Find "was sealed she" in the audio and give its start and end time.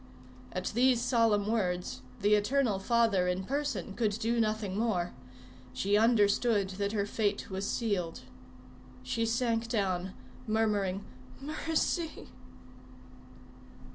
7.51-9.27